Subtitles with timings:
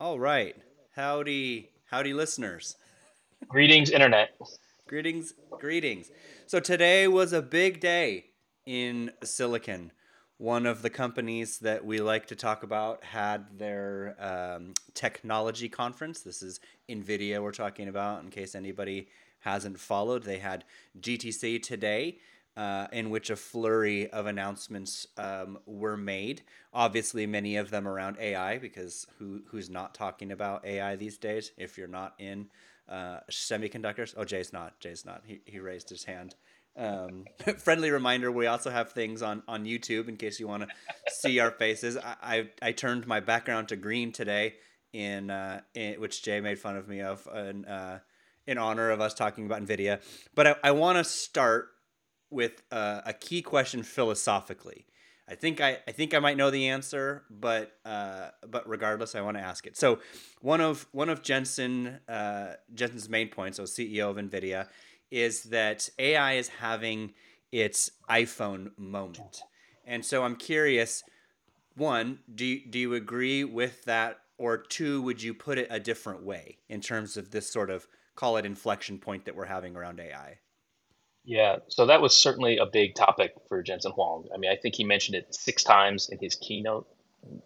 [0.00, 0.56] All right.
[0.96, 2.74] Howdy, howdy, listeners.
[3.48, 4.30] Greetings, Internet.
[4.86, 6.10] Greetings, greetings.
[6.46, 8.30] So today was a big day
[8.64, 9.92] in Silicon.
[10.38, 16.22] One of the companies that we like to talk about had their um, technology conference.
[16.22, 19.06] This is NVIDIA we're talking about, in case anybody
[19.40, 20.22] hasn't followed.
[20.22, 20.64] They had
[20.98, 22.16] GTC today
[22.56, 26.42] uh, in which a flurry of announcements um, were made.
[26.72, 31.52] Obviously, many of them around AI, because who who's not talking about AI these days?
[31.56, 32.48] If you're not in
[32.88, 34.78] uh, semiconductors, oh Jay's not.
[34.80, 35.22] Jay's not.
[35.24, 36.34] He he raised his hand.
[36.76, 37.24] Um,
[37.58, 40.68] friendly reminder: we also have things on on YouTube in case you want to
[41.22, 41.96] see our faces.
[41.96, 44.54] I, I, I turned my background to green today,
[44.92, 48.00] in, uh, in which Jay made fun of me of, in, uh,
[48.46, 50.00] in honor of us talking about Nvidia.
[50.34, 51.68] But I, I want to start
[52.30, 54.86] with uh, a key question philosophically.
[55.30, 59.20] I think I, I think I might know the answer, but uh, but regardless, I
[59.20, 59.76] want to ask it.
[59.76, 60.00] So,
[60.40, 64.66] one of one of Jensen uh, Jensen's main points, so CEO of Nvidia,
[65.12, 67.12] is that AI is having
[67.52, 69.42] its iPhone moment,
[69.86, 71.04] and so I'm curious.
[71.76, 76.24] One, do do you agree with that, or two, would you put it a different
[76.24, 80.00] way in terms of this sort of call it inflection point that we're having around
[80.00, 80.38] AI?
[81.24, 84.28] Yeah, so that was certainly a big topic for Jensen Huang.
[84.34, 86.88] I mean, I think he mentioned it six times in his keynote.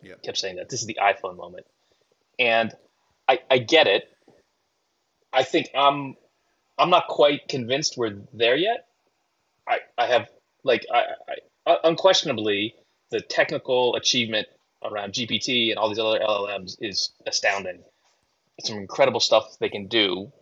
[0.03, 0.14] Yeah.
[0.22, 1.67] Kept saying that this is the iPhone moment,
[2.39, 2.72] and
[3.28, 4.05] I, I get it.
[5.33, 6.14] I think I'm
[6.78, 8.86] I'm not quite convinced we're there yet.
[9.69, 10.28] I, I have
[10.62, 11.05] like I,
[11.67, 12.77] I unquestionably
[13.11, 14.47] the technical achievement
[14.84, 17.83] around GPT and all these other LLMs is astounding.
[18.61, 20.33] Some incredible stuff they can do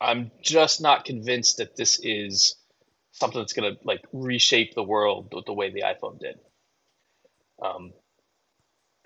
[0.00, 2.56] I'm just not convinced that this is
[3.12, 6.38] something that's going to like reshape the world the, the way the iPhone did.
[7.62, 7.92] Um,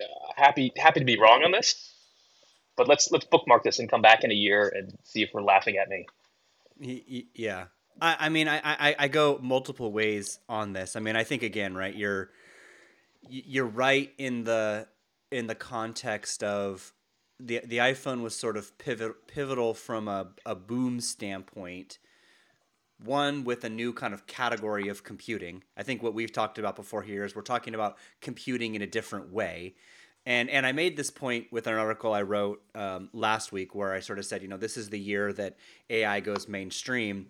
[0.01, 1.93] uh, happy happy to be wrong on this,
[2.77, 5.41] but let's let's bookmark this and come back in a year and see if we're
[5.41, 6.05] laughing at me.
[7.33, 7.65] Yeah,
[8.01, 10.95] I, I mean, I, I I go multiple ways on this.
[10.95, 11.95] I mean, I think again, right?
[11.95, 12.29] You're
[13.27, 14.87] you're right in the
[15.31, 16.93] in the context of
[17.39, 21.99] the the iPhone was sort of pivot, pivotal from a, a boom standpoint.
[23.03, 25.63] One with a new kind of category of computing.
[25.75, 28.87] I think what we've talked about before here is we're talking about computing in a
[28.87, 29.75] different way.
[30.25, 33.93] And and I made this point with an article I wrote um, last week where
[33.93, 35.57] I sort of said, you know, this is the year that
[35.89, 37.27] AI goes mainstream.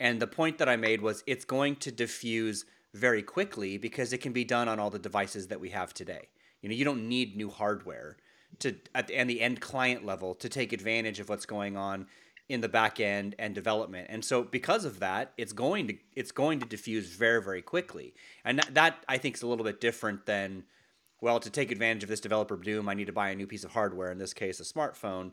[0.00, 2.64] And the point that I made was it's going to diffuse
[2.94, 6.28] very quickly because it can be done on all the devices that we have today.
[6.62, 8.16] You know, you don't need new hardware
[8.60, 12.06] to at the, and the end client level to take advantage of what's going on
[12.48, 14.06] in the back end and development.
[14.10, 18.14] And so because of that, it's going to it's going to diffuse very very quickly.
[18.44, 20.64] And that, that I think is a little bit different than
[21.20, 23.64] well to take advantage of this developer doom, I need to buy a new piece
[23.64, 25.32] of hardware, in this case a smartphone.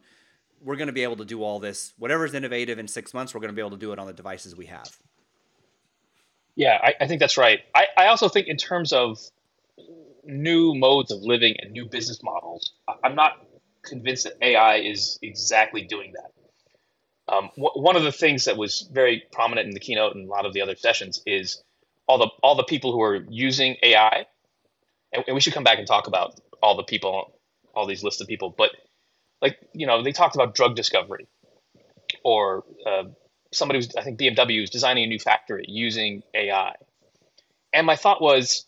[0.61, 3.33] We're going to be able to do all this whatever is innovative in 6 months,
[3.33, 4.97] we're going to be able to do it on the devices we have.
[6.55, 7.59] Yeah, I, I think that's right.
[7.75, 9.19] I, I also think in terms of
[10.25, 12.73] new modes of living and new business models.
[13.03, 13.33] I'm not
[13.83, 16.31] convinced that AI is exactly doing that.
[17.33, 20.45] Um, one of the things that was very prominent in the keynote and a lot
[20.45, 21.63] of the other sessions is
[22.07, 24.25] all the all the people who are using AI,
[25.13, 27.39] and, and we should come back and talk about all the people,
[27.75, 28.53] all these lists of people.
[28.55, 28.71] But
[29.41, 31.27] like you know, they talked about drug discovery,
[32.23, 33.03] or uh,
[33.53, 36.75] somebody was I think BMW is designing a new factory using AI,
[37.73, 38.65] and my thought was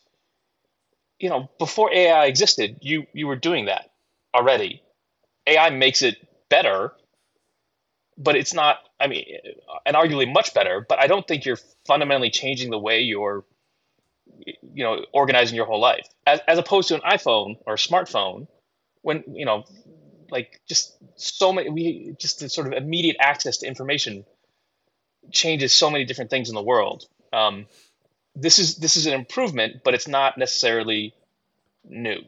[1.20, 3.90] you know, before AI existed, you you were doing that
[4.34, 4.82] already.
[5.48, 6.18] AI makes it
[6.50, 6.94] better,
[8.18, 8.78] but it's not.
[9.00, 9.26] I mean,
[9.86, 10.86] and arguably much better.
[10.88, 13.46] But I don't think you're fundamentally changing the way you're,
[14.46, 18.48] you know, organizing your whole life, as as opposed to an iPhone or a smartphone,
[19.02, 19.64] when you know,
[20.30, 24.26] like just so many, we just the sort of immediate access to information
[25.32, 27.06] changes so many different things in the world.
[27.34, 27.66] Um,
[28.40, 31.14] this is this is an improvement, but it's not necessarily
[31.84, 32.20] new.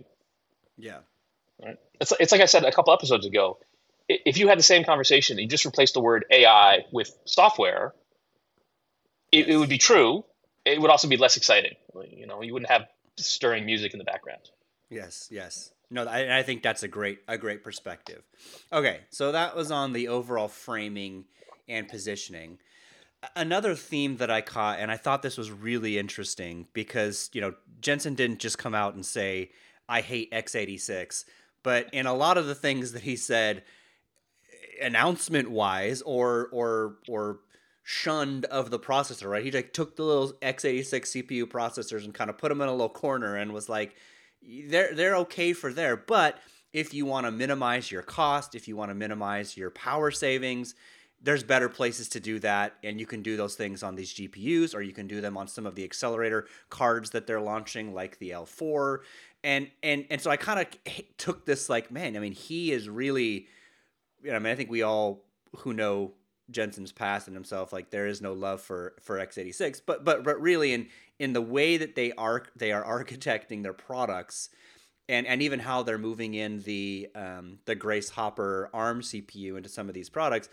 [0.77, 0.99] Yeah.
[1.63, 1.77] Right?
[2.01, 3.59] It's it's like I said a couple episodes ago.
[4.07, 7.93] If you had the same conversation and you just replaced the word AI with software,
[9.31, 9.47] it, yes.
[9.49, 10.25] it would be true.
[10.65, 11.75] It would also be less exciting.
[12.09, 12.87] You know, you wouldn't have
[13.17, 14.49] stirring music in the background.
[14.89, 15.71] Yes, yes.
[15.91, 18.23] No, I, I think that's a great a great perspective.
[18.73, 21.25] Okay, so that was on the overall framing
[21.67, 22.57] and positioning
[23.35, 27.53] another theme that I caught, and I thought this was really interesting because you know
[27.81, 29.51] Jensen didn't just come out and say
[29.87, 31.25] I hate x86,
[31.63, 33.63] but in a lot of the things that he said,
[34.81, 37.39] announcement wise, or or or
[37.83, 39.43] shunned of the processor, right?
[39.43, 42.71] He like took the little x86 CPU processors and kind of put them in a
[42.71, 43.95] little corner and was like,
[44.41, 46.37] they're they're okay for there, but
[46.71, 50.75] if you want to minimize your cost, if you want to minimize your power savings,
[51.21, 54.73] there's better places to do that and you can do those things on these gpus
[54.73, 58.17] or you can do them on some of the accelerator cards that they're launching like
[58.19, 58.99] the l4
[59.43, 60.67] and and and so i kind of
[61.17, 63.47] took this like man i mean he is really
[64.23, 65.25] you know, i mean i think we all
[65.57, 66.13] who know
[66.51, 70.39] jensen's past and himself like there is no love for for x86 but but but
[70.41, 70.87] really in
[71.19, 74.49] in the way that they are they are architecting their products
[75.09, 79.67] and and even how they're moving in the um, the Grace Hopper ARM CPU into
[79.67, 80.47] some of these products,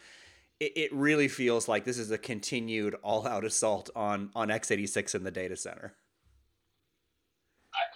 [0.61, 5.15] it, it really feels like this is a continued all out assault on on x86
[5.15, 5.95] in the data center.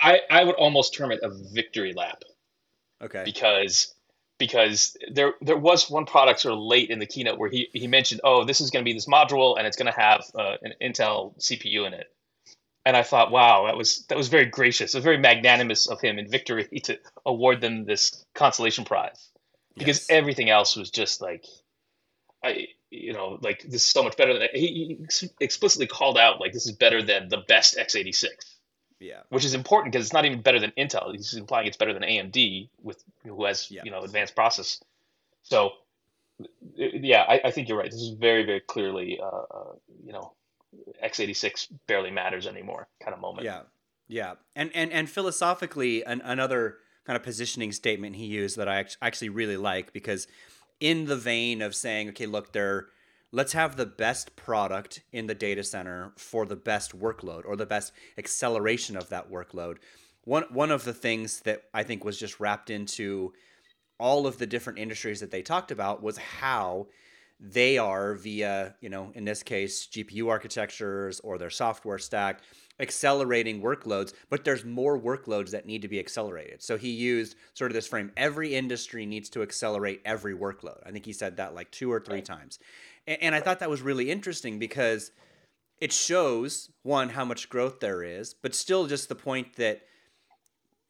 [0.01, 2.23] I, I would almost term it a victory lap.
[3.03, 3.23] Okay.
[3.25, 3.95] Because
[4.39, 7.87] because there there was one product sort of late in the keynote where he, he
[7.87, 10.57] mentioned, oh, this is going to be this module and it's going to have uh,
[10.63, 12.07] an Intel CPU in it,
[12.85, 16.01] and I thought, wow, that was that was very gracious, it was very magnanimous of
[16.01, 19.31] him in victory to award them this consolation prize,
[19.77, 20.11] because yes.
[20.11, 21.45] everything else was just like
[22.43, 26.41] I, you know, like this is so much better than he, he explicitly called out
[26.41, 28.27] like this is better than the best x86.
[28.99, 31.13] Yeah, which is important because it's not even better than Intel.
[31.13, 33.81] He's implying it's better than AMD with who has yeah.
[33.85, 34.79] you know advanced process.
[35.43, 35.71] So,
[36.77, 37.91] yeah, I, I, think you're right.
[37.91, 39.73] This is very very clearly, uh, uh,
[40.05, 40.35] you know,
[41.03, 43.47] x86 barely matters anymore kind of moment.
[43.47, 43.63] Yeah,
[44.07, 46.77] yeah, and and and philosophically, an, another
[47.07, 50.27] kind of positioning statement he used that I actually really like because
[50.81, 52.89] in the vein of saying, okay, look, there,
[53.31, 57.67] let's have the best product in the data center for the best workload or the
[57.67, 59.77] best acceleration of that workload.
[60.25, 63.33] One one of the things that I think was just wrapped into
[63.99, 66.89] all of the different industries that they talked about was how
[67.41, 72.43] they are via, you know, in this case, GPU architectures or their software stack
[72.79, 76.63] accelerating workloads, but there's more workloads that need to be accelerated.
[76.63, 80.79] So he used sort of this frame every industry needs to accelerate every workload.
[80.85, 82.25] I think he said that like two or three right.
[82.25, 82.59] times.
[83.07, 85.13] And, and I thought that was really interesting because
[85.81, 89.83] it shows one how much growth there is, but still just the point that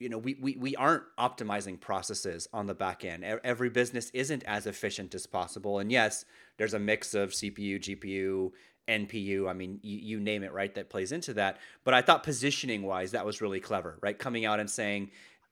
[0.01, 4.43] you know we, we, we aren't optimizing processes on the back end every business isn't
[4.45, 6.25] as efficient as possible and yes
[6.57, 8.51] there's a mix of cpu gpu
[8.89, 9.49] NPU.
[9.49, 10.75] I mean, you, you, name it, right?
[10.75, 11.59] That plays into that.
[11.85, 14.19] But I thought positioning wise, that was really clever, right?
[14.19, 15.11] Coming out and saying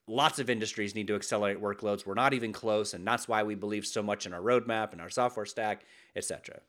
[0.09, 2.05] lots of industries need to accelerate workloads.
[2.05, 5.01] We're not even close, and that's why we believe so much in our roadmap and
[5.01, 5.85] our software stack,
[6.17, 6.61] etc.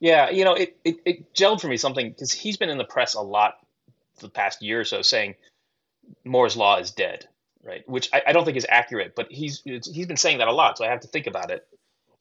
[0.00, 2.84] Yeah, you know, it, it, it gelled for me something because he's been in the
[2.84, 3.54] press a lot
[4.20, 5.34] the past year or so saying
[6.24, 7.26] Moore's law is dead,
[7.62, 7.88] right?
[7.88, 10.78] Which I, I don't think is accurate, but he's he's been saying that a lot,
[10.78, 11.66] so I have to think about it.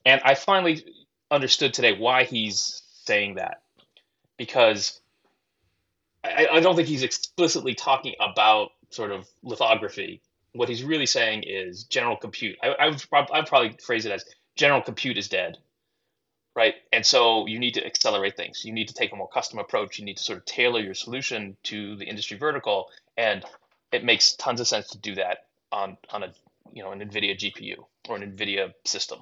[0.06, 0.86] And I finally
[1.32, 3.62] understood today why he's saying that
[4.38, 5.00] because
[6.24, 10.22] I, I, don't think he's explicitly talking about sort of lithography.
[10.54, 12.58] What he's really saying is general compute.
[12.64, 15.58] I, I would I'd probably phrase it as general compute is dead,
[16.56, 16.76] right?
[16.94, 18.64] And so you need to accelerate things.
[18.64, 20.00] You need to take a more custom approach.
[20.00, 23.44] You need to sort of tailor your solution to the industry vertical, and
[23.96, 25.40] it makes tons of sense to do that
[25.72, 26.34] on on a
[26.74, 27.78] you know an NVIDIA GPU
[28.08, 29.20] or an NVIDIA system.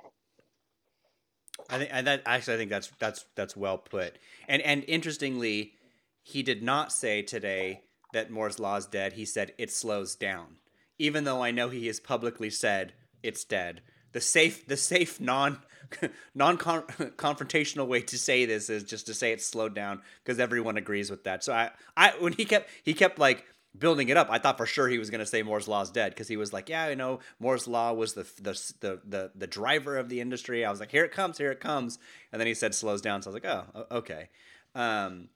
[1.69, 4.17] I think and that actually I think that's that's that's well put.
[4.47, 5.73] And and interestingly,
[6.21, 7.81] he did not say today
[8.13, 9.13] that Moore's law is dead.
[9.13, 10.57] He said it slows down.
[10.99, 13.81] Even though I know he has publicly said it's dead.
[14.11, 15.59] The safe the safe non
[16.35, 20.77] non confrontational way to say this is just to say it's slowed down because everyone
[20.77, 21.43] agrees with that.
[21.43, 23.45] So I I when he kept he kept like
[23.77, 25.89] building it up, I thought for sure he was going to say Moore's law is
[25.89, 29.31] dead because he was like, yeah, you know, Moore's law was the, the the the
[29.35, 30.65] the driver of the industry.
[30.65, 31.99] I was like, here it comes, here it comes,
[32.31, 33.21] and then he said slows down.
[33.21, 34.29] So I was like, oh, okay.
[34.75, 35.29] Um,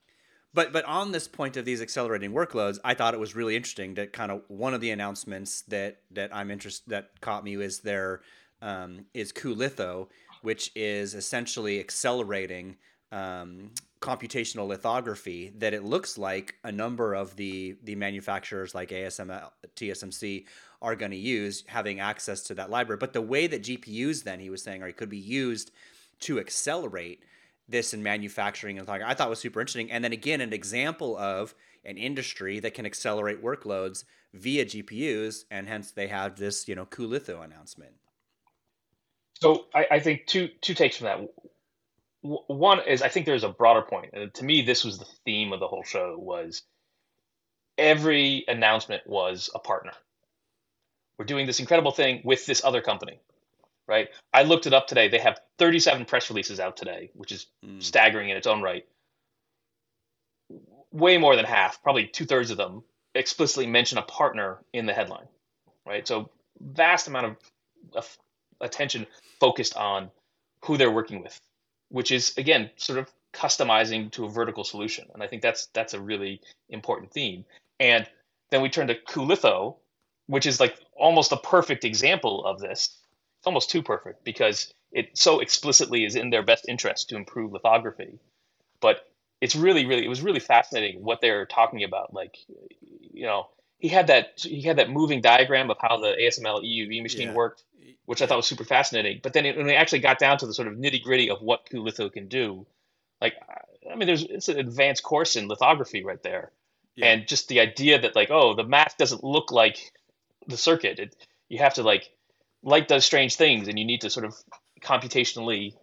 [0.54, 3.96] but but on this point of these accelerating workloads, I thought it was really interesting
[3.96, 7.80] that kind of one of the announcements that that I'm interested that caught me is
[7.80, 8.22] there
[8.62, 9.34] um, is
[10.42, 12.78] which is essentially accelerating
[13.12, 13.72] um,
[14.02, 20.46] computational lithography that it looks like a number of the the manufacturers like ASML, TSMC
[20.82, 22.98] are going to use having access to that library.
[23.00, 25.72] But the way that GPUs then he was saying or could be used
[26.22, 27.24] to accelerate
[27.68, 29.92] this in manufacturing and I thought was super interesting.
[29.92, 35.68] And then again, an example of an industry that can accelerate workloads via GPUs, and
[35.68, 37.94] hence they have this, you know, cuLitho announcement.
[39.42, 41.20] So I, I think two two takes from that
[42.22, 44.12] one is I think there's a broader point.
[44.14, 46.64] And to me, this was the theme of the whole show was
[47.78, 49.94] every announcement was a partner.
[51.18, 53.20] We're doing this incredible thing with this other company,
[53.88, 54.10] right?
[54.34, 55.08] I looked it up today.
[55.08, 57.82] They have 37 press releases out today, which is mm.
[57.82, 58.86] staggering in its own right.
[60.92, 62.84] Way more than half, probably two thirds of them,
[63.16, 65.28] explicitly mention a partner in the headline,
[65.86, 66.08] right?
[66.08, 67.38] So vast amount of,
[67.94, 68.18] of
[68.62, 69.08] attention
[69.40, 70.10] focused on
[70.66, 71.40] who they're working with,
[71.90, 75.08] which is again sort of customizing to a vertical solution.
[75.14, 77.46] And I think that's that's a really important theme.
[77.80, 78.08] And
[78.50, 79.76] then we turn to cuLitho,
[80.28, 82.98] which is like almost a perfect example of this.
[83.40, 87.52] It's almost too perfect because it so explicitly is in their best interest to improve
[87.52, 88.20] lithography.
[88.80, 89.08] But
[89.42, 92.14] it's really, really, it was really fascinating what they're talking about.
[92.14, 92.38] Like,
[93.14, 97.04] you know, he had that he had that moving diagram of how the ASML EUV
[97.04, 97.34] machine yeah.
[97.34, 97.64] worked,
[98.08, 99.20] which I thought was super fascinating.
[99.22, 101.42] But then it, when we actually got down to the sort of nitty gritty of
[101.42, 102.66] what cuLitho can do,
[103.20, 103.34] like,
[103.92, 106.54] I mean, there's it's an advanced course in lithography right there,
[106.96, 107.08] yeah.
[107.08, 109.92] and just the idea that like, oh, the math doesn't look like
[110.48, 111.00] the circuit.
[111.00, 111.16] It,
[111.50, 112.10] you have to like
[112.64, 114.36] light does strange things, and you need to sort of
[114.82, 115.74] computationally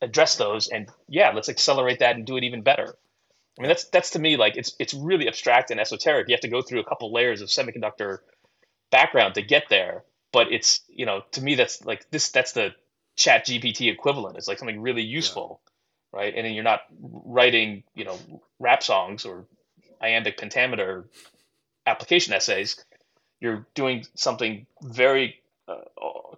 [0.00, 0.68] address those.
[0.68, 2.94] And yeah, let's accelerate that and do it even better.
[3.58, 6.28] I mean, that's that's to me like it's it's really abstract and esoteric.
[6.28, 8.18] You have to go through a couple layers of semiconductor
[8.92, 10.04] background to get there.
[10.32, 12.74] But it's you know to me that's like this that's the
[13.16, 14.36] Chat GPT equivalent.
[14.36, 15.60] It's like something really useful,
[16.12, 16.20] yeah.
[16.20, 16.34] right?
[16.34, 18.18] And then you're not writing you know
[18.58, 19.46] rap songs or
[20.00, 21.08] iambic pentameter
[21.86, 22.82] application essays.
[23.40, 25.36] You're doing something very
[25.68, 25.76] uh,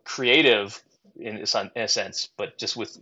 [0.05, 0.83] creative
[1.17, 2.99] in, in a sense, but just with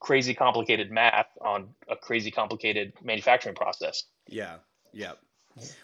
[0.00, 4.04] crazy complicated math on a crazy complicated manufacturing process.
[4.26, 4.56] Yeah.
[4.92, 5.12] Yeah.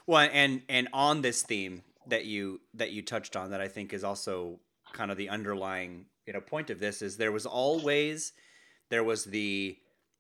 [0.07, 3.93] Well, and and on this theme that you that you touched on that I think
[3.93, 4.61] is also
[4.93, 8.33] kind of the underlying, you know, point of this is there was always
[8.91, 9.77] there was the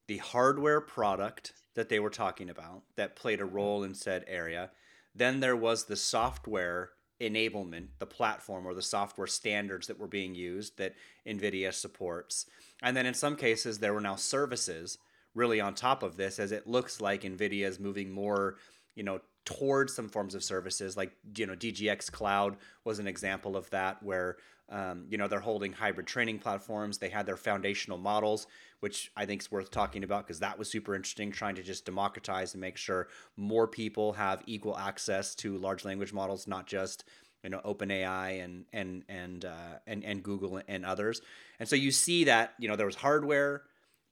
[0.07, 3.54] the hardware product that they were talking about that played a mm-hmm.
[3.54, 4.71] role in said area.
[5.14, 6.90] Then there was the software
[7.21, 10.95] enablement, the platform or the software standards that were being used that
[11.26, 12.47] NVIDIA supports.
[12.83, 14.99] And then in some cases, there were now services
[15.35, 18.57] really on top of this, as it looks like NVIDIA is moving more,
[18.95, 23.57] you know, towards some forms of services like, you know, DGX Cloud was an example
[23.57, 24.37] of that, where,
[24.69, 26.99] um, you know, they're holding hybrid training platforms.
[26.99, 28.47] They had their foundational models,
[28.81, 31.87] which I think is worth talking about because that was super interesting, trying to just
[31.87, 37.05] democratize and make sure more people have equal access to large language models, not just
[37.43, 41.23] you know OpenAI and and and uh, and and Google and others.
[41.59, 43.62] And so you see that you know there was hardware,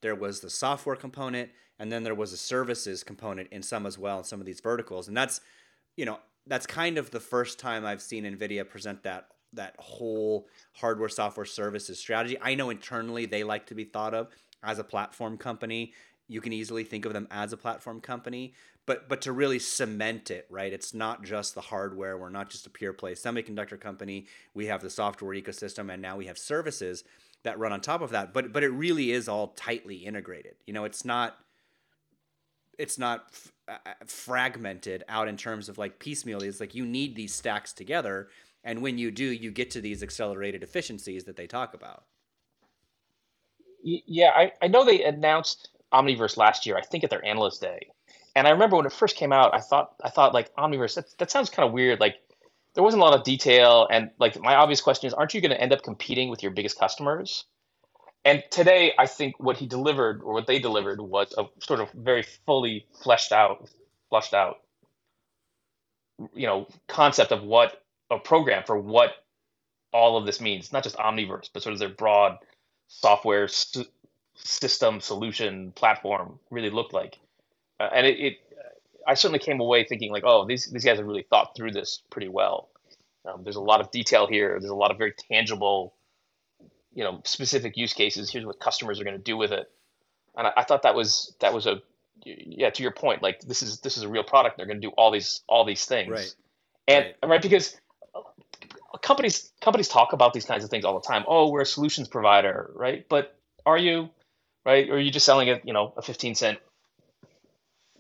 [0.02, 3.98] there was the software component, and then there was a services component in some as
[3.98, 5.08] well in some of these verticals.
[5.08, 5.40] And that's
[5.96, 10.48] you know that's kind of the first time I've seen Nvidia present that that whole
[10.74, 12.36] hardware software services strategy.
[12.40, 14.28] I know internally they like to be thought of
[14.62, 15.92] as a platform company.
[16.28, 20.30] You can easily think of them as a platform company, but but to really cement
[20.30, 20.72] it, right?
[20.72, 22.18] It's not just the hardware.
[22.18, 24.26] We're not just a pure play semiconductor company.
[24.54, 27.04] We have the software ecosystem, and now we have services
[27.46, 28.32] that run on top of that.
[28.32, 30.56] But but it really is all tightly integrated.
[30.66, 31.36] You know, it's not
[32.78, 36.42] it's not f- uh, uh fragmented out in terms of like piecemeal.
[36.42, 38.28] It's like you need these stacks together,
[38.62, 42.04] and when you do, you get to these accelerated efficiencies that they talk about
[43.86, 46.76] yeah, I, I know they announced Omniverse last year.
[46.76, 47.88] I think at their analyst day,
[48.34, 51.16] and I remember when it first came out, I thought I thought like Omniverse that,
[51.18, 52.00] that sounds kind of weird.
[52.00, 52.16] Like
[52.76, 55.50] there wasn't a lot of detail, and like my obvious question is, aren't you going
[55.50, 57.47] to end up competing with your biggest customers?
[58.23, 61.90] And today, I think what he delivered or what they delivered was a sort of
[61.92, 63.71] very fully fleshed out,
[64.11, 64.59] flushed out,
[66.35, 69.25] you know, concept of what a program for what
[69.95, 70.71] all of this means.
[70.71, 72.37] Not just Omniverse, but sort of their broad
[72.88, 73.88] software st-
[74.35, 77.18] system solution platform really looked like.
[77.80, 78.38] Uh, and it, it,
[79.06, 82.02] I certainly came away thinking like, oh, these these guys have really thought through this
[82.10, 82.68] pretty well.
[83.25, 84.58] Um, there's a lot of detail here.
[84.60, 85.94] There's a lot of very tangible,
[86.94, 88.30] you know, specific use cases.
[88.30, 89.70] Here's what customers are going to do with it.
[90.36, 91.82] And I, I, thought that was that was a
[92.25, 92.70] yeah.
[92.70, 94.56] To your point, like this is this is a real product.
[94.56, 96.10] They're going to do all these all these things.
[96.10, 96.34] Right.
[96.88, 97.76] And right, right because
[99.02, 101.25] companies companies talk about these kinds of things all the time.
[101.26, 103.06] Oh, we're a solutions provider, right?
[103.08, 104.10] But are you,
[104.64, 104.88] right?
[104.88, 106.58] Or are you just selling a you know a fifteen cent,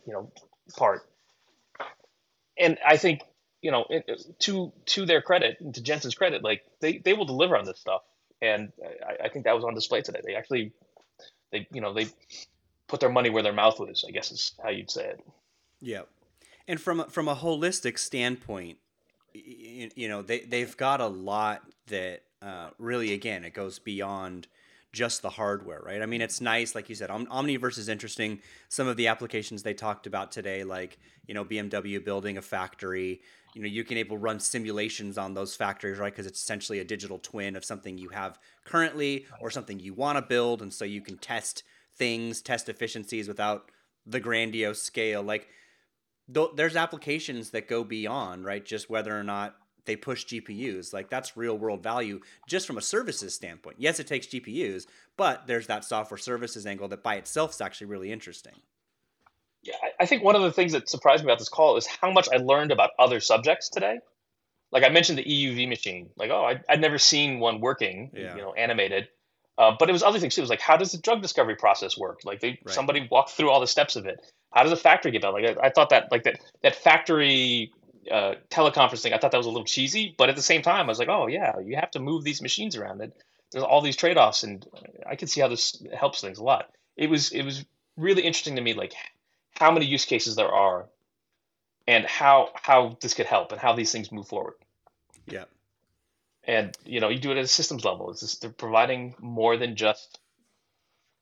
[0.06, 0.30] you know,
[0.74, 1.02] part?
[2.58, 3.20] And I think
[3.62, 7.56] you know it, to to their credit, to Jensen's credit, like they they will deliver
[7.56, 8.02] on this stuff,
[8.40, 8.72] and
[9.06, 10.20] I, I think that was on display today.
[10.24, 10.72] They actually,
[11.52, 12.06] they you know they
[12.86, 14.04] put their money where their mouth was.
[14.06, 15.20] I guess is how you'd say it.
[15.80, 16.02] Yeah,
[16.66, 18.78] and from from a holistic standpoint,
[19.34, 24.46] you, you know they they've got a lot that uh, really again it goes beyond
[24.96, 26.00] just the hardware, right?
[26.00, 28.40] I mean, it's nice, like you said, Omniverse is interesting.
[28.70, 33.20] Some of the applications they talked about today, like you know BMW building a factory,
[33.54, 36.12] you know you can able run simulations on those factories, right?
[36.12, 40.16] Because it's essentially a digital twin of something you have currently or something you want
[40.16, 41.62] to build, and so you can test
[41.94, 43.70] things, test efficiencies without
[44.06, 45.48] the grandiose scale, like
[46.32, 49.56] th- there's applications that go beyond right just whether or not
[49.86, 50.92] they push GPUs.
[50.92, 53.76] Like that's real world value just from a services standpoint.
[53.78, 57.88] Yes, it takes GPUs, but there's that software services angle that by itself is actually
[57.88, 58.54] really interesting.
[59.62, 62.12] Yeah, I think one of the things that surprised me about this call is how
[62.12, 63.98] much I learned about other subjects today.
[64.70, 66.10] Like I mentioned the EUV machine.
[66.16, 68.34] Like, oh, I, would never seen one working, yeah.
[68.34, 69.08] you know, animated.
[69.58, 70.42] Uh, but it was other things too.
[70.42, 72.20] It was like, how does the drug discovery process work?
[72.24, 72.74] Like, they right.
[72.74, 74.20] somebody walked through all the steps of it.
[74.52, 75.34] How does a factory get built?
[75.34, 77.72] Like, I, I thought that like that that factory
[78.10, 80.88] uh, teleconferencing, I thought that was a little cheesy, but at the same time, I
[80.88, 83.00] was like, oh yeah, you have to move these machines around.
[83.00, 83.16] It
[83.52, 84.66] there's all these trade offs, and
[85.08, 86.70] I can see how this helps things a lot.
[86.96, 87.64] It was it was
[87.96, 88.94] really interesting to me, like
[89.58, 90.86] how many use cases there are,
[91.86, 94.54] and how how this could help, and how these things move forward.
[95.26, 95.44] Yeah.
[96.44, 98.10] And you know, you do it at a systems level.
[98.10, 100.18] It's just they're providing more than just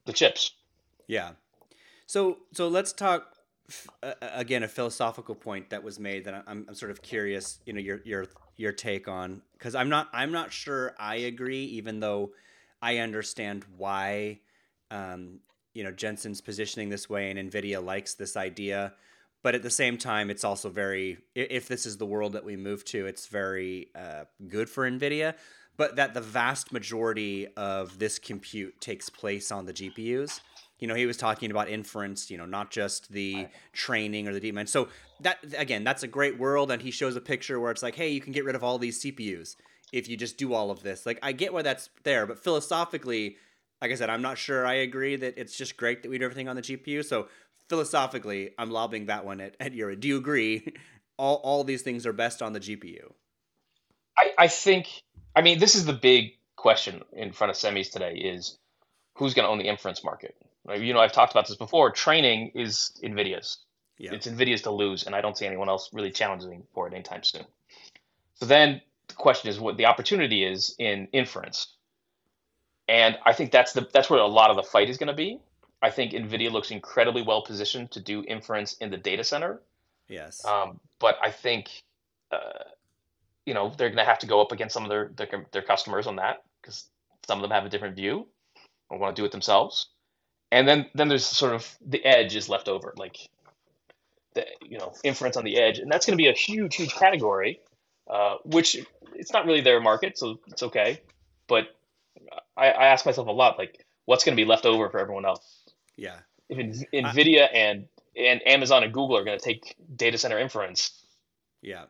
[0.06, 0.52] the chips.
[1.06, 1.32] Yeah.
[2.06, 3.33] So so let's talk
[4.20, 7.80] again a philosophical point that was made that I'm, I'm sort of curious you know
[7.80, 12.32] your your your take on because i'm not i'm not sure i agree even though
[12.82, 14.40] i understand why
[14.90, 15.40] um,
[15.72, 18.94] you know jensen's positioning this way and nvidia likes this idea.
[19.42, 22.56] But at the same time it's also very if this is the world that we
[22.56, 25.34] move to it's very uh, good for nvidia.
[25.76, 30.40] But that the vast majority of this compute takes place on the gpus
[30.78, 34.40] you know, he was talking about inference, you know, not just the training or the
[34.40, 34.68] deep mind.
[34.68, 34.88] So
[35.20, 38.08] that again, that's a great world, and he shows a picture where it's like, hey,
[38.10, 39.56] you can get rid of all these CPUs
[39.92, 41.06] if you just do all of this.
[41.06, 43.36] Like, I get why that's there, but philosophically,
[43.80, 46.24] like I said, I'm not sure I agree that it's just great that we do
[46.24, 47.04] everything on the GPU.
[47.04, 47.28] So
[47.68, 49.96] philosophically, I'm lobbing that one at, at Yuri.
[49.96, 50.74] Do you agree?
[51.16, 53.12] All all these things are best on the GPU.
[54.18, 54.88] I, I think
[55.36, 58.58] I mean this is the big question in front of semis today is
[59.14, 60.34] who's going to own the inference market
[60.72, 61.90] you know, I've talked about this before.
[61.90, 63.58] Training is NVIDIA's.
[63.98, 64.12] Yeah.
[64.12, 67.22] It's NVIDIA's to lose, and I don't see anyone else really challenging for it anytime
[67.22, 67.44] soon.
[68.34, 71.74] So then the question is what the opportunity is in inference.
[72.88, 75.14] And I think that's the that's where a lot of the fight is going to
[75.14, 75.40] be.
[75.80, 79.60] I think NVIDIA looks incredibly well positioned to do inference in the data center.
[80.08, 80.44] Yes.
[80.44, 81.70] Um, but I think,
[82.30, 82.64] uh,
[83.46, 85.62] you know, they're going to have to go up against some of their their, their
[85.62, 86.86] customers on that because
[87.26, 88.26] some of them have a different view
[88.90, 89.93] or want to do it themselves
[90.54, 93.28] and then then there's sort of the edge is left over, like
[94.34, 96.94] the you know inference on the edge, and that's going to be a huge huge
[96.94, 97.60] category,
[98.08, 98.76] uh, which
[99.14, 101.00] it's not really their market, so it's okay.
[101.48, 101.64] But
[102.56, 105.26] I, I ask myself a lot, like what's going to be left over for everyone
[105.26, 105.64] else?
[105.96, 106.18] Yeah.
[106.48, 106.58] If
[106.92, 107.86] Nvidia I, and
[108.16, 111.04] and Amazon and Google are going to take data center inference.
[111.62, 111.86] Yeah.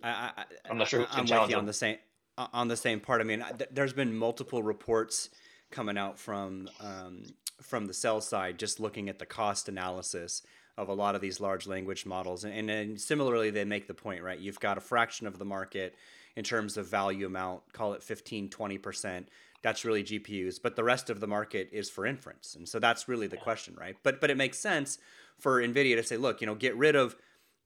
[0.00, 1.06] I, I, am not sure.
[1.10, 1.96] I'm with you on the same
[2.38, 3.20] on the same part.
[3.20, 5.30] I mean, there's been multiple reports
[5.72, 7.24] coming out from um,
[7.60, 10.42] from the sell side, just looking at the cost analysis
[10.76, 12.44] of a lot of these large language models.
[12.44, 14.38] And, and similarly, they make the point, right?
[14.38, 15.94] You've got a fraction of the market
[16.36, 19.26] in terms of value amount, call it 15, 20%.
[19.62, 22.54] That's really GPUs, but the rest of the market is for inference.
[22.54, 23.96] And so that's really the question, right?
[24.02, 24.98] But but it makes sense
[25.38, 27.16] for Nvidia to say, look, you know, get rid of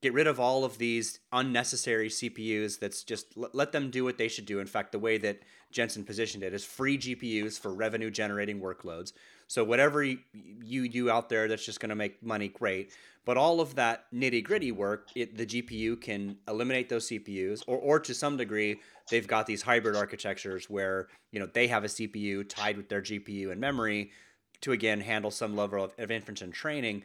[0.00, 2.78] get rid of all of these unnecessary CPUs.
[2.78, 4.60] That's just let them do what they should do.
[4.60, 5.40] In fact, the way that
[5.72, 9.12] Jensen positioned it is free GPUs for revenue generating workloads.
[9.48, 12.92] So whatever you, do out there that's just going to make money, great.
[13.24, 17.78] But all of that nitty gritty work, it, the GPU can eliminate those CPUs, or
[17.78, 18.80] or to some degree,
[19.10, 23.02] they've got these hybrid architectures where you know they have a CPU tied with their
[23.02, 24.12] GPU and memory
[24.60, 27.04] to again handle some level of, of inference and training.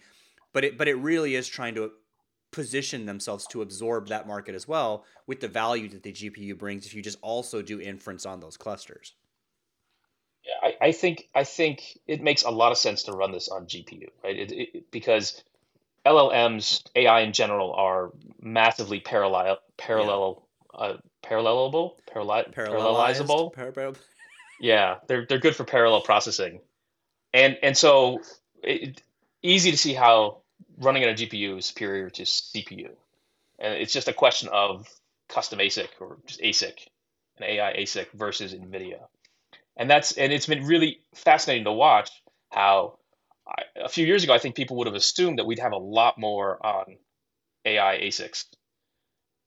[0.53, 1.91] But it but it really is trying to
[2.51, 6.85] position themselves to absorb that market as well with the value that the GPU brings
[6.85, 9.13] if you just also do inference on those clusters.
[10.43, 13.47] Yeah, I, I think I think it makes a lot of sense to run this
[13.47, 14.37] on GPU, right?
[14.37, 15.41] It, it, because
[16.05, 20.79] LLMs, AI in general, are massively parallel, parallel, yeah.
[20.79, 23.53] uh, parallelable, parallel, parallelizable.
[23.53, 23.95] Parallel.
[24.59, 26.59] yeah, they're they're good for parallel processing,
[27.33, 28.19] and and so
[28.61, 29.01] it,
[29.41, 30.41] easy to see how
[30.77, 32.89] running on a GPU is superior to CPU,
[33.59, 34.89] and it's just a question of
[35.29, 36.85] custom ASIC or just ASIC,
[37.37, 38.99] an AI ASIC versus NVIDIA
[39.77, 42.09] and that's and it's been really fascinating to watch
[42.51, 42.97] how
[43.47, 45.77] I, a few years ago I think people would have assumed that we'd have a
[45.77, 46.97] lot more on
[47.65, 48.45] AI ASICs,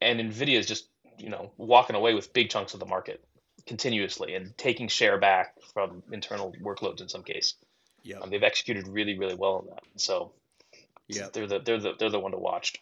[0.00, 3.24] and Nvidia is just you know walking away with big chunks of the market
[3.66, 7.54] continuously and taking share back from internal workloads in some case.
[8.02, 9.82] Yeah, um, they've executed really really well on that.
[9.96, 10.32] So
[11.08, 12.74] yeah, they're the they're the they're the one to watch.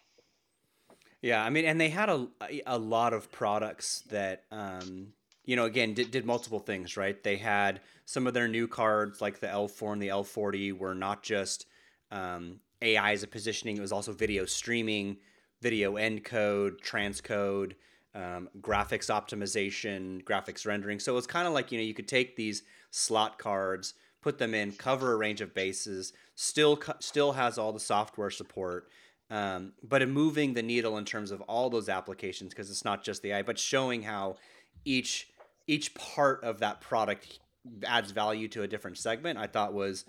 [1.23, 2.27] Yeah, I mean, and they had a
[2.67, 7.23] a lot of products that um, you know, again, did, did multiple things, right?
[7.23, 11.23] They had some of their new cards, like the L4 and the L40, were not
[11.23, 11.67] just
[12.11, 15.17] um, AI as a positioning, it was also video streaming,
[15.61, 17.73] video encode, transcode.
[18.15, 21.01] um, graphics optimization, graphics rendering.
[21.01, 24.55] So it's kind of like you know you could take these slot cards, put them
[24.55, 28.89] in, cover a range of bases, still still has all the software support,
[29.31, 33.03] um, but in moving the needle in terms of all those applications because it's not
[33.03, 34.37] just the AI, but showing how
[34.85, 35.29] each
[35.67, 37.39] each part of that product
[37.87, 39.39] adds value to a different segment.
[39.39, 40.05] I thought was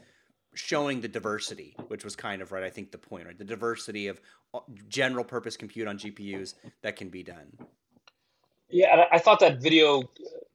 [0.54, 2.64] showing the diversity, which was kind of right.
[2.64, 3.38] I think the point, right?
[3.38, 4.20] The diversity of
[4.54, 7.58] uh, general purpose compute on GPUs that can be done.
[8.70, 10.04] Yeah, I thought that video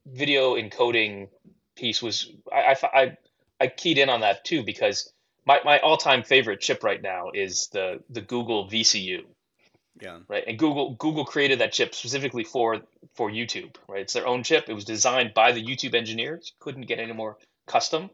[0.07, 1.29] video encoding
[1.77, 3.17] piece was I, I,
[3.61, 5.13] I keyed in on that too because
[5.47, 9.21] my, my all time favorite chip right now is the the Google VCU.
[10.01, 10.21] Yeah.
[10.29, 10.45] Right.
[10.47, 12.81] And Google Google created that chip specifically for
[13.15, 13.75] for YouTube.
[13.89, 14.01] Right.
[14.01, 14.69] It's their own chip.
[14.69, 16.53] It was designed by the YouTube engineers.
[16.59, 17.37] Couldn't get any more
[17.67, 18.11] custom.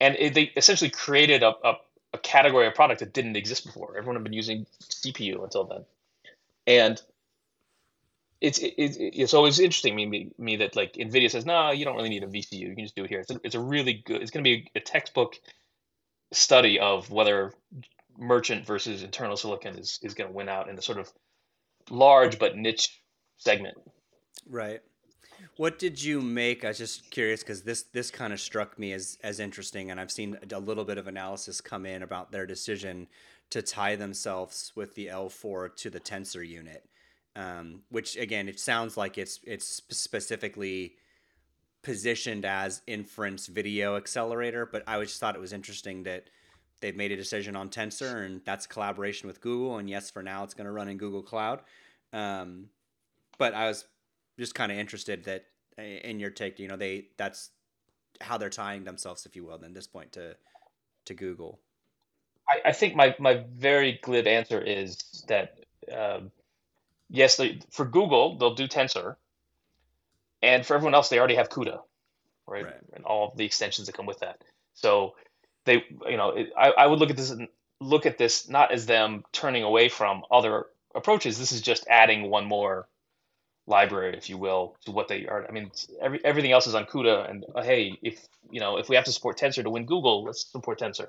[0.00, 1.74] And it, they essentially created a, a,
[2.14, 3.96] a category of product that didn't exist before.
[3.96, 5.84] Everyone had been using CPU until then.
[6.66, 7.02] And
[8.40, 11.96] it's it, it's always interesting me, me me that like Nvidia says no you don't
[11.96, 13.94] really need a VCU you can just do it here it's a, it's a really
[13.94, 15.40] good it's going to be a textbook
[16.32, 17.52] study of whether
[18.18, 21.12] merchant versus internal silicon is is going to win out in a sort of
[21.90, 23.00] large but niche
[23.36, 23.76] segment
[24.48, 24.80] right
[25.56, 28.92] what did you make I was just curious because this this kind of struck me
[28.92, 32.44] as as interesting and I've seen a little bit of analysis come in about their
[32.44, 33.06] decision
[33.50, 36.84] to tie themselves with the L4 to the tensor unit
[37.38, 40.94] um, which again, it sounds like it's it's specifically
[41.82, 44.66] positioned as inference video accelerator.
[44.66, 46.24] But I just thought it was interesting that
[46.80, 49.78] they've made a decision on Tensor, and that's collaboration with Google.
[49.78, 51.60] And yes, for now, it's going to run in Google Cloud.
[52.12, 52.66] Um,
[53.38, 53.84] but I was
[54.38, 55.44] just kind of interested that
[55.76, 57.50] in your take, you know, they that's
[58.20, 60.36] how they're tying themselves, if you will, then this point to
[61.06, 61.60] to Google.
[62.48, 65.58] I, I think my my very glib answer is that
[65.96, 66.30] um,
[67.08, 69.16] yes, they, for Google, they'll do Tensor.
[70.42, 71.80] And for everyone else, they already have CUDA,
[72.46, 72.64] right?
[72.64, 72.74] right.
[72.92, 74.42] And all the extensions that come with that.
[74.74, 75.14] So
[75.68, 77.48] they, you know, it, I, I would look at this and
[77.80, 81.38] look at this not as them turning away from other approaches.
[81.38, 82.88] This is just adding one more
[83.66, 85.46] library, if you will, to what they are.
[85.46, 87.30] I mean, every, everything else is on CUDA.
[87.30, 90.24] And uh, hey, if you know, if we have to support Tensor to win Google,
[90.24, 91.08] let's support Tensor.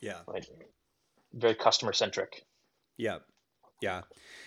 [0.00, 0.18] Yeah.
[0.26, 0.48] Right.
[1.34, 2.44] Very customer centric.
[2.96, 3.18] Yeah.
[3.80, 4.02] Yeah.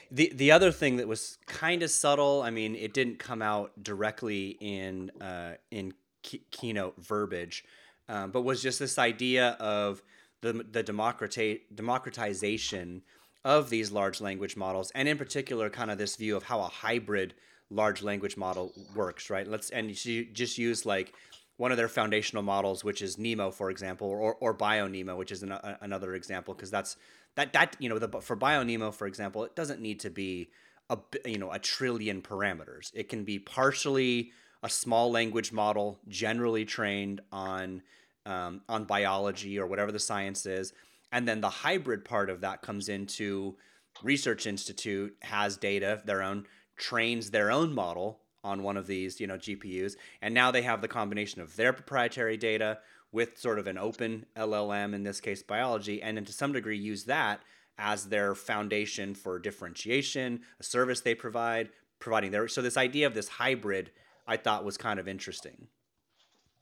[0.10, 3.71] The the other thing that was kind of subtle, I mean, it didn't come out
[3.82, 7.63] directly in uh, in key, keynote verbiage,
[8.10, 10.02] um, but was just this idea of
[10.42, 13.04] the the democrati- democratization
[13.44, 16.68] of these large language models, and in particular, kind of this view of how a
[16.68, 17.34] hybrid
[17.70, 19.48] large language model works, right?
[19.48, 21.14] Let's and you just use like
[21.58, 25.44] one of their foundational models, which is NeMo, for example, or or BioNeMo, which is
[25.44, 26.98] an, a, another example, because that's
[27.36, 30.50] that that you know the, for BioNeMo, for example, it doesn't need to be
[30.90, 32.92] a you know a trillion parameters.
[32.94, 34.32] It can be partially
[34.63, 37.82] a small language model, generally trained on
[38.26, 40.74] um, on biology or whatever the science is,
[41.12, 43.56] and then the hybrid part of that comes into
[44.04, 46.45] Research Institute has data their own
[46.78, 50.82] trains their own model on one of these you know GPUs, and now they have
[50.82, 52.80] the combination of their proprietary data
[53.12, 56.78] with sort of an open LLM, in this case biology, and then to some degree
[56.78, 57.41] use that
[57.78, 61.69] as their foundation for differentiation, a service they provide,
[62.00, 62.47] providing their.
[62.47, 63.91] So this idea of this hybrid,
[64.28, 65.68] I thought was kind of interesting.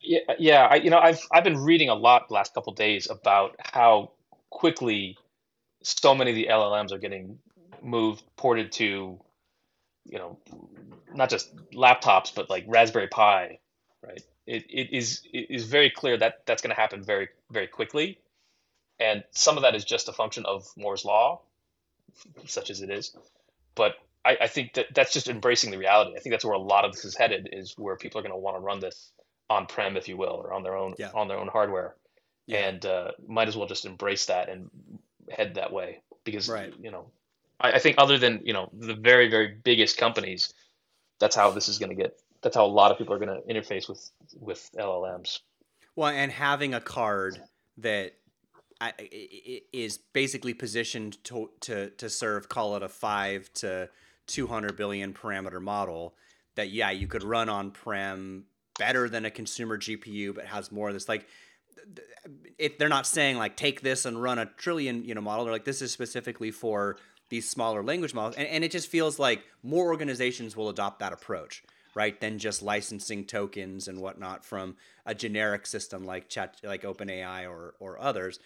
[0.01, 0.67] Yeah, yeah.
[0.69, 4.11] I, you know, I've I've been reading a lot the last couple days about how
[4.49, 5.17] quickly
[5.83, 7.39] so many of the LLMs are getting
[7.81, 9.19] moved, ported to,
[10.05, 10.37] you know,
[11.13, 13.59] not just laptops, but like Raspberry Pi,
[14.01, 14.21] right?
[14.49, 18.17] it, it is it is very clear that that's going to happen very very quickly,
[18.99, 21.41] and some of that is just a function of Moore's law,
[22.47, 23.15] such as it is.
[23.75, 23.93] But
[24.25, 26.11] I, I think that that's just embracing the reality.
[26.15, 27.49] I think that's where a lot of this is headed.
[27.51, 29.11] Is where people are going to want to run this
[29.49, 31.11] on prem, if you will, or on their own yeah.
[31.13, 31.95] on their own hardware,
[32.45, 32.67] yeah.
[32.67, 34.69] and uh, might as well just embrace that and
[35.29, 36.73] head that way because right.
[36.81, 37.11] you know
[37.59, 40.53] I, I think other than you know the very very biggest companies,
[41.19, 43.41] that's how this is going to get that's how a lot of people are going
[43.41, 45.39] to interface with with LLMs.
[45.95, 47.41] Well, and having a card
[47.77, 48.13] that
[49.73, 53.89] is basically positioned to to to serve call it a 5 to
[54.29, 56.15] 200 billion parameter model
[56.55, 58.45] that yeah, you could run on prem
[58.77, 61.27] better than a consumer GPU but has more of this like
[62.57, 65.53] if they're not saying like take this and run a trillion, you know, model, they're
[65.53, 66.97] like this is specifically for
[67.29, 71.13] these smaller language models and, and it just feels like more organizations will adopt that
[71.13, 71.63] approach
[71.95, 77.49] right, than just licensing tokens and whatnot from a generic system like Chat, like OpenAI
[77.49, 78.39] or or others.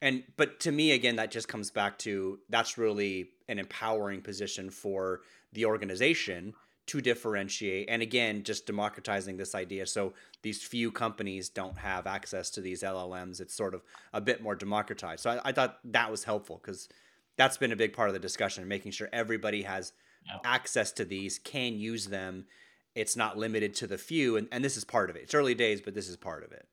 [0.00, 4.70] And but to me again that just comes back to that's really an empowering position
[4.70, 6.54] for the organization
[6.86, 7.88] to differentiate.
[7.88, 9.86] And again just democratizing this idea.
[9.86, 13.82] So these few companies don't have access to these llms it's sort of
[14.12, 15.22] a bit more democratized.
[15.22, 16.88] So i, I thought that was helpful because
[17.36, 19.92] that's been a big part of the discussion making sure everybody has
[20.26, 20.38] yeah.
[20.44, 22.46] access to these can use them.
[22.94, 25.22] It's not limited to the few and, and this is part of it.
[25.24, 26.68] It's early days but this is part of it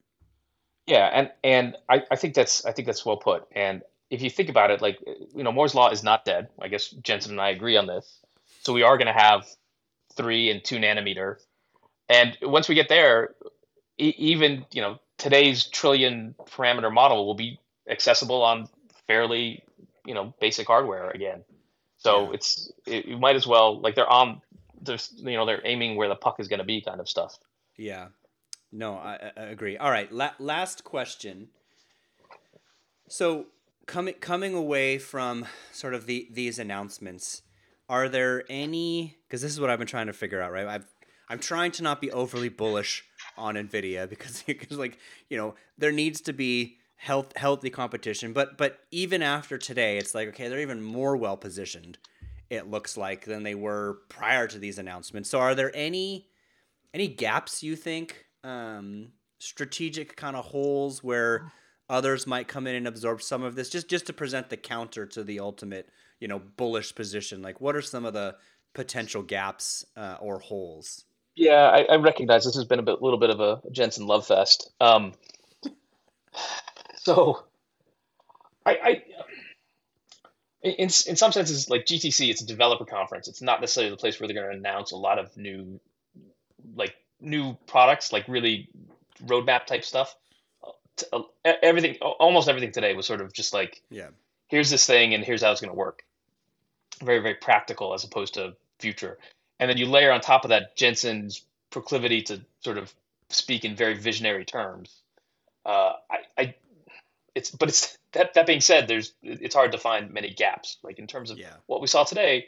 [0.87, 4.29] yeah and and I, I think that's i think that's well put and if you
[4.29, 4.99] think about it like
[5.35, 8.19] you know moore's law is not dead i guess jensen and i agree on this
[8.65, 9.45] so we are going to have
[10.15, 11.37] three and two nanometer.
[12.09, 13.35] And once we get there,
[13.97, 18.67] e- even you know today's trillion parameter model will be accessible on
[19.07, 19.63] fairly
[20.05, 21.43] you know basic hardware again.
[21.97, 22.33] So yeah.
[22.33, 24.41] it's it, you might as well like they're on
[24.81, 27.37] there's you know they're aiming where the puck is going to be kind of stuff.
[27.77, 28.07] Yeah.
[28.71, 29.77] No, I, I agree.
[29.77, 31.49] All right, La- last question.
[33.07, 33.47] So
[33.85, 37.43] coming coming away from sort of the these announcements,
[37.87, 40.67] are there any because this is what I've been trying to figure out, right?
[40.67, 40.85] I've
[41.29, 43.03] I'm trying to not be overly bullish
[43.37, 44.97] on Nvidia because because like,
[45.29, 50.15] you know, there needs to be health healthy competition, but but even after today, it's
[50.15, 51.97] like okay, they're even more well positioned
[52.49, 55.29] it looks like than they were prior to these announcements.
[55.29, 56.27] So are there any
[56.93, 59.07] any gaps you think um
[59.39, 61.51] strategic kind of holes where
[61.89, 65.05] others might come in and absorb some of this just just to present the counter
[65.05, 67.41] to the ultimate you know bullish position.
[67.41, 68.35] Like what are some of the
[68.73, 71.05] potential gaps uh, or holes?
[71.35, 74.25] Yeah I, I, recognize this has been a bit, little bit of a jensen love
[74.27, 74.71] fest.
[74.79, 75.13] Um,
[76.97, 77.43] so
[78.65, 79.03] I, I
[80.63, 83.27] in, in some senses like gtc it's a developer conference.
[83.27, 85.79] It's not necessarily the place where they're going to announce a lot of new
[86.75, 88.69] like new products like really
[89.25, 90.15] roadmap type stuff
[91.13, 94.07] uh, everything almost everything today was sort of just like yeah
[94.47, 96.03] here's this thing and here's how it's going to work.
[97.03, 99.17] Very, very practical as opposed to future.
[99.59, 102.93] And then you layer on top of that Jensen's proclivity to sort of
[103.29, 105.01] speak in very visionary terms.
[105.65, 106.55] Uh, I, I,
[107.33, 110.77] it's, but it's that, that being said, there's, it's hard to find many gaps.
[110.83, 111.53] Like in terms of yeah.
[111.65, 112.47] what we saw today,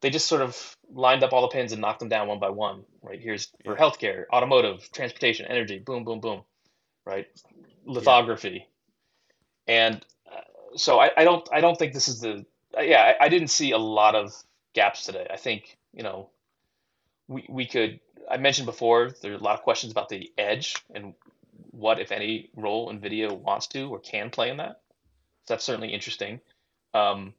[0.00, 2.50] they just sort of lined up all the pins and knocked them down one by
[2.50, 2.84] one.
[3.02, 3.80] Right here's for yeah.
[3.80, 6.42] healthcare, automotive, transportation, energy, boom, boom, boom.
[7.04, 7.26] Right,
[7.86, 8.66] lithography,
[9.66, 9.74] yeah.
[9.74, 10.04] and
[10.76, 12.44] so I, I don't I don't think this is the
[12.78, 14.32] yeah I, I didn't see a lot of
[14.74, 15.26] gaps today.
[15.30, 16.30] I think you know
[17.26, 20.76] we we could I mentioned before there are a lot of questions about the edge
[20.94, 21.14] and
[21.70, 24.80] what if any role NVIDIA wants to or can play in that.
[25.46, 26.40] So that's certainly interesting.
[26.94, 27.34] Um,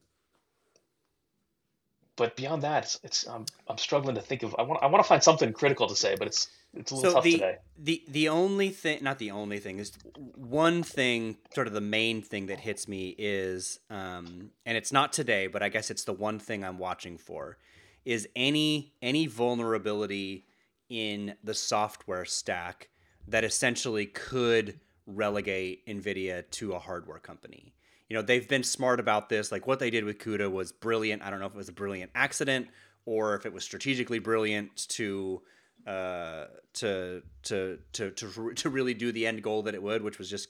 [2.19, 4.53] but beyond that, it's, it's I'm, I'm struggling to think of.
[4.59, 7.11] I want I want to find something critical to say, but it's it's a little
[7.11, 7.57] so tough the, today.
[7.77, 9.93] The the only thing, not the only thing, is
[10.35, 11.37] one thing.
[11.55, 15.63] Sort of the main thing that hits me is, um, and it's not today, but
[15.63, 17.57] I guess it's the one thing I'm watching for,
[18.03, 20.45] is any any vulnerability
[20.89, 22.89] in the software stack
[23.29, 24.77] that essentially could
[25.07, 27.73] relegate Nvidia to a hardware company
[28.09, 29.51] you know they've been smart about this.
[29.51, 31.21] Like what they did with cuda was brilliant.
[31.21, 32.67] I don't know if it was a brilliant accident
[33.05, 35.41] or if it was strategically brilliant to
[35.87, 40.17] uh, to, to to to to really do the end goal that it would which
[40.17, 40.49] was just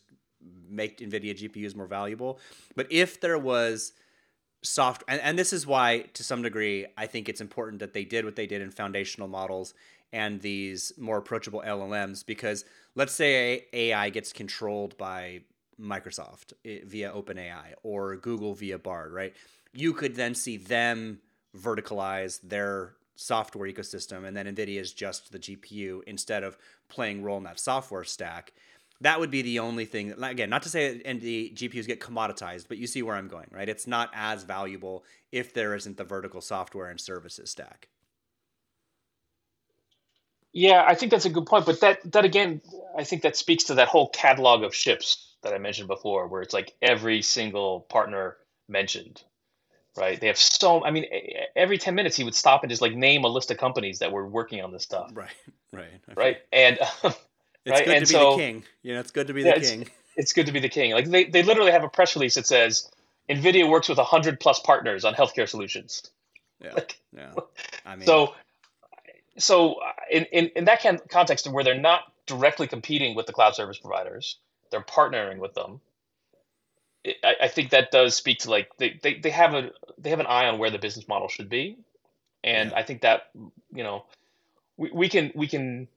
[0.69, 2.39] make nvidia gpus more valuable.
[2.76, 3.93] But if there was
[4.62, 8.04] soft and, and this is why to some degree i think it's important that they
[8.04, 9.74] did what they did in foundational models
[10.12, 15.39] and these more approachable llms because let's say ai gets controlled by
[15.80, 19.34] Microsoft eh, via OpenAI or Google via Bard, right?
[19.74, 21.20] You could then see them
[21.58, 27.38] verticalize their software ecosystem, and then NVIDIA is just the GPU instead of playing role
[27.38, 28.54] in that software stack.
[29.02, 30.12] That would be the only thing.
[30.22, 33.48] Again, not to say and the GPUs get commoditized, but you see where I'm going,
[33.52, 33.70] right?
[33.70, 37.88] It's not as valuable if there isn't the vertical software and services stack.
[40.52, 41.65] Yeah, I think that's a good point.
[41.65, 42.62] But that that again,
[42.98, 46.41] I think that speaks to that whole catalog of ships that I mentioned before, where
[46.41, 49.23] it's like every single partner mentioned,
[49.97, 50.19] right?
[50.19, 50.84] They have so.
[50.84, 51.06] I mean,
[51.56, 54.12] every ten minutes he would stop and just like name a list of companies that
[54.12, 55.12] were working on this stuff.
[55.13, 55.30] Right,
[55.71, 56.38] right, right.
[56.52, 57.13] And um,
[57.65, 57.86] it's right?
[57.86, 58.63] good and to be so, the king.
[58.82, 59.82] You know, it's good to be yeah, the king.
[59.82, 60.91] It's, it's good to be the king.
[60.91, 62.89] Like they, they literally have a press release that says
[63.30, 66.04] NVIDIA works with hundred plus partners on healthcare solutions.
[66.62, 67.34] Yeah, like, yeah.
[67.86, 68.34] I mean, so
[69.38, 69.80] so
[70.12, 74.38] in, in, in that context where they're not directly competing with the cloud service providers,
[74.72, 75.82] they're partnering with them.
[77.06, 80.20] I, I, think that does speak to like they, they, they have a they have
[80.20, 81.78] an eye on where the business model should be,
[82.44, 82.78] and yeah.
[82.78, 83.30] I think that
[83.74, 84.06] you know
[84.76, 85.88] we, we can we can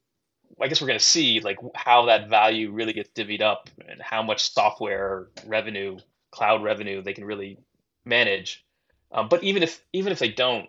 [0.61, 4.01] I guess we're going to see like how that value really gets divvied up and
[4.01, 5.99] how much software revenue,
[6.31, 7.59] cloud revenue they can really
[8.05, 8.65] manage.
[9.11, 10.69] Um, but even if even if they don't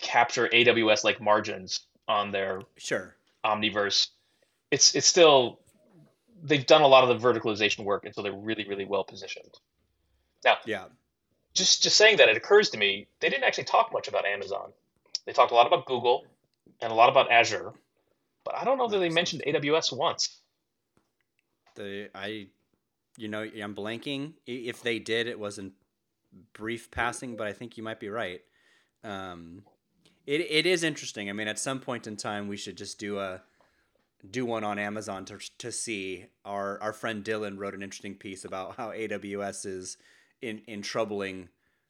[0.00, 4.08] capture AWS like margins on their sure Omniverse,
[4.70, 5.60] it's it's still
[6.46, 9.52] they've done a lot of the verticalization work, and so they're really really well positioned.
[10.44, 10.84] Now, yeah,
[11.54, 14.72] just just saying that, it occurs to me they didn't actually talk much about Amazon.
[15.24, 16.24] They talked a lot about Google
[16.80, 17.72] and a lot about Azure,
[18.44, 20.40] but I don't know that they mentioned AWS once.
[21.74, 22.46] The I,
[23.16, 24.34] you know, I'm blanking.
[24.46, 25.72] If they did, it was in
[26.52, 28.40] brief passing, but I think you might be right.
[29.04, 29.62] Um,
[30.26, 31.28] it it is interesting.
[31.28, 33.42] I mean, at some point in time, we should just do a
[34.28, 36.26] do one on Amazon to to see.
[36.44, 39.96] Our our friend Dylan wrote an interesting piece about how AWS is
[40.42, 41.48] in in troubling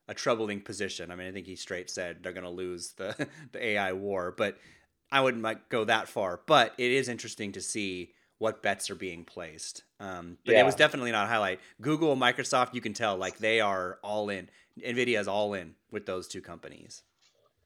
[0.09, 1.11] a troubling position.
[1.11, 4.35] I mean, I think he straight said they're going to lose the the AI war,
[4.37, 4.59] but
[5.11, 6.41] I wouldn't like, go that far.
[6.47, 9.83] But it is interesting to see what bets are being placed.
[9.99, 10.61] Um, but yeah.
[10.61, 11.61] it was definitely not a highlight.
[11.81, 14.49] Google, Microsoft, you can tell like they are all in.
[14.79, 17.03] Nvidia is all in with those two companies.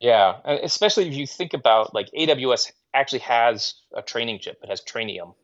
[0.00, 4.58] Yeah, especially if you think about like AWS actually has a training chip.
[4.62, 5.34] It has Trainium,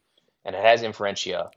[0.44, 1.50] and it has Inferentia.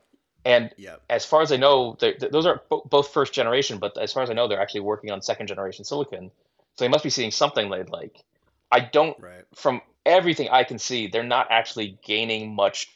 [0.45, 1.01] And yep.
[1.09, 1.97] as far as I know,
[2.31, 3.77] those are both first generation.
[3.77, 6.31] But as far as I know, they're actually working on second generation silicon.
[6.75, 8.23] So they must be seeing something like like.
[8.71, 9.17] I don't.
[9.19, 9.45] Right.
[9.55, 12.89] From everything I can see, they're not actually gaining much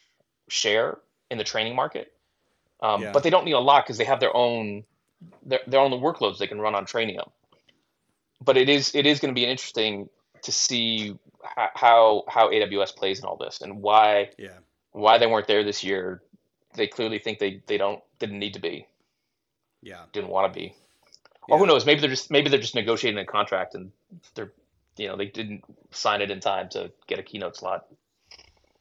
[0.50, 1.00] share
[1.32, 2.14] in the training market.
[2.82, 3.12] Um, yeah.
[3.14, 4.84] But they don't need a lot because they have their own
[5.46, 7.30] their, their own workloads they can run on Trainium
[8.44, 10.10] but it is it is going to be interesting
[10.44, 11.16] to see
[11.56, 14.58] how how AWS plays in all this and why yeah
[14.92, 16.22] why they weren't there this year.
[16.76, 18.88] They clearly think they they don't didn't need to be.
[19.82, 20.76] Yeah, didn't want to be.
[21.50, 21.86] Or who knows?
[21.86, 23.92] Maybe they're just maybe they're just negotiating a contract and
[24.34, 24.54] they're
[24.98, 27.86] you know they didn't sign it in time to get a keynote slot.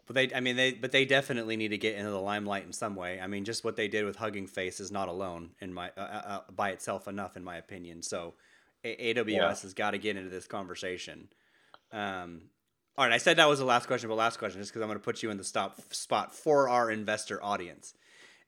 [0.07, 2.73] But they, I mean, they, but they definitely need to get into the limelight in
[2.73, 3.21] some way.
[3.21, 6.01] I mean, just what they did with Hugging Face is not alone in my, uh,
[6.01, 8.03] uh, uh by itself enough, in my opinion.
[8.03, 8.35] So,
[8.85, 9.49] AWS yeah.
[9.49, 11.29] has got to get into this conversation.
[11.93, 12.43] Um,
[12.97, 14.89] all right, I said that was the last question, but last question, just because I'm
[14.89, 17.95] going to put you in the stop spot for our investor audience.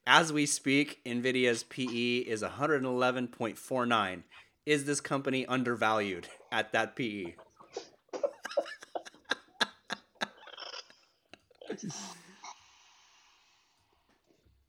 [0.07, 4.23] As we speak, Nvidia's PE is 111.49.
[4.67, 7.35] Is this company undervalued at that PE?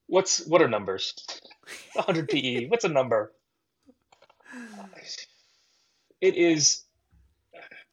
[0.08, 1.13] What's what are numbers?
[1.93, 2.67] 100 PE.
[2.67, 3.34] What's a number?
[6.25, 6.83] It is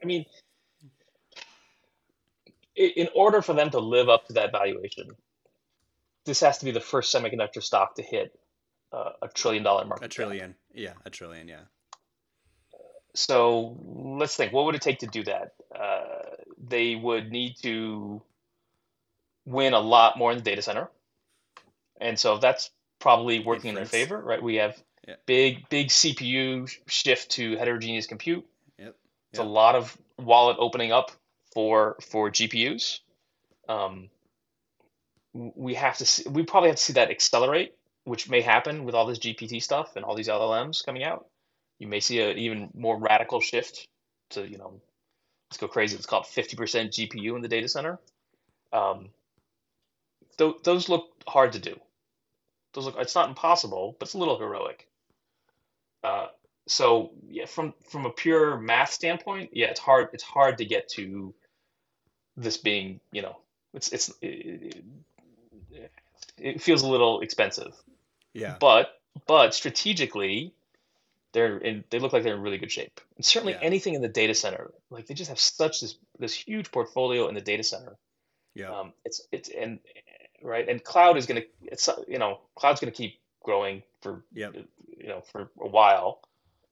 [0.03, 0.25] i mean
[2.75, 5.09] in order for them to live up to that valuation
[6.25, 8.38] this has to be the first semiconductor stock to hit
[8.92, 10.51] uh, a trillion dollar market a trillion.
[10.51, 10.57] Cap.
[10.75, 11.62] yeah a trillion yeah.
[13.14, 15.53] So let's think what would it take to do that?
[15.75, 16.03] Uh,
[16.59, 18.23] they would need to
[19.45, 20.88] win a lot more in the data center.
[22.01, 24.42] And so that's probably working in their favor right?
[24.42, 25.15] We have yeah.
[25.27, 28.47] Big big CPU shift to heterogeneous compute.
[28.79, 28.97] Yep.
[29.31, 31.11] It's a lot of wallet opening up
[31.53, 33.01] for for GPUs.
[33.69, 34.11] Um,
[35.35, 38.95] we have to see, we probably have to see that accelerate, which may happen with
[38.95, 41.27] all this GPT stuff and all these LLMs coming out.
[41.79, 43.88] You may see an even more radical shift
[44.31, 44.81] to you know,
[45.51, 45.97] let's go crazy.
[45.97, 47.99] It's called fifty percent GPU in the data center.
[48.73, 49.09] Um,
[50.38, 51.79] th- those look hard to do.
[52.75, 54.87] Those look it's not impossible, but it's a little heroic.
[56.03, 56.27] Uh,
[56.67, 60.09] so yeah, from from a pure math standpoint, yeah, it's hard.
[60.12, 61.35] It's hard to get to
[62.37, 63.37] this being, you know,
[63.75, 64.85] it's it's it,
[66.38, 67.75] it feels a little expensive.
[68.33, 68.57] Yeah.
[68.61, 68.91] But
[69.27, 70.55] but strategically,
[71.33, 73.01] they're in, they look like they're in really good shape.
[73.17, 73.61] And certainly yeah.
[73.62, 77.35] anything in the data center, like they just have such this this huge portfolio in
[77.35, 77.97] the data center.
[78.55, 78.71] Yeah.
[78.71, 79.81] Um, it's it's and
[80.43, 84.55] right and cloud is gonna it's you know cloud's gonna keep growing for yep.
[85.03, 86.21] You know for a while.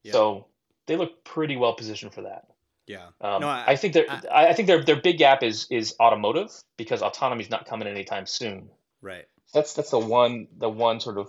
[0.05, 0.13] Yep.
[0.13, 0.47] So
[0.87, 2.47] they look pretty well positioned for that.
[2.87, 3.07] Yeah.
[3.21, 5.95] Um, no, I, I, think their I, I, think their their big gap is is
[6.01, 8.71] automotive because autonomy is not coming anytime soon.
[9.01, 9.27] Right.
[9.55, 11.29] That's that's the one the one sort of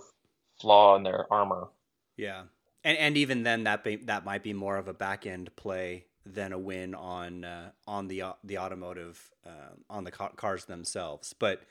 [0.60, 1.68] flaw in their armor.
[2.16, 2.42] Yeah.
[2.82, 6.06] And and even then that be, that might be more of a back end play
[6.26, 10.64] than a win on uh, on the uh, the automotive uh, on the ca- cars
[10.64, 11.32] themselves.
[11.32, 11.62] But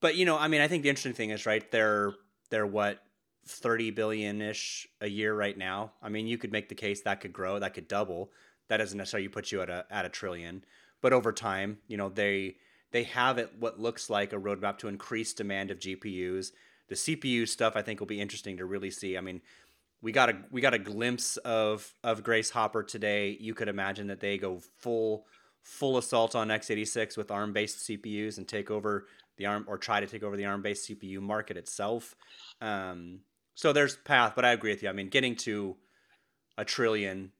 [0.00, 1.68] but you know, I mean, I think the interesting thing is right.
[1.70, 2.12] They're
[2.50, 3.02] they're what
[3.46, 5.92] 30 billion ish a year right now.
[6.02, 8.30] I mean, you could make the case that could grow, that could double.
[8.68, 10.64] That doesn't necessarily put you at a at a trillion,
[11.00, 12.56] but over time, you know, they
[12.90, 16.50] they have it what looks like a roadmap to increase demand of GPUs.
[16.88, 19.16] The CPU stuff I think will be interesting to really see.
[19.16, 19.40] I mean,
[20.02, 23.36] we got a we got a glimpse of of Grace Hopper today.
[23.40, 25.26] You could imagine that they go full
[25.62, 30.00] full assault on x86 with ARM based CPUs and take over the ARM or try
[30.00, 32.14] to take over the ARM based CPU market itself.
[32.60, 33.20] Um,
[33.56, 34.90] so there's path, but I agree with you.
[34.90, 35.76] I mean, getting to
[36.56, 37.32] a trillion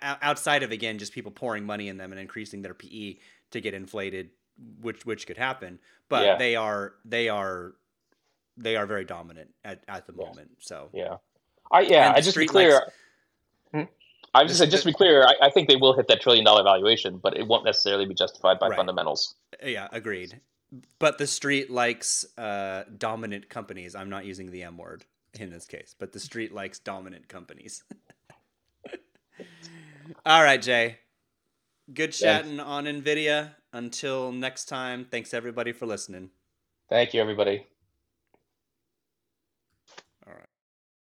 [0.00, 3.16] outside of again just people pouring money in them and increasing their PE
[3.50, 4.30] to get inflated,
[4.80, 5.80] which which could happen.
[6.08, 6.36] But yeah.
[6.36, 7.74] they are they are
[8.56, 10.52] they are very dominant at, at the moment.
[10.60, 11.16] So yeah,
[11.72, 12.80] I yeah, I just be clear.
[13.72, 13.82] Hmm?
[14.32, 16.44] I just say, just to be clear, I, I, think they will hit that trillion
[16.44, 18.76] dollar valuation, but it won't necessarily be justified by right.
[18.76, 19.34] fundamentals.
[19.64, 20.40] Yeah, agreed.
[20.98, 23.94] But the street likes uh, dominant companies.
[23.94, 25.04] I'm not using the M word
[25.40, 27.82] in this case, but the street likes dominant companies.
[30.26, 30.98] All right, Jay.
[31.92, 33.54] Good chatting on NVIDIA.
[33.72, 36.30] Until next time, thanks everybody for listening.
[36.88, 37.66] Thank you, everybody.